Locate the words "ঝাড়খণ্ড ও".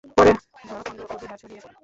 0.67-1.15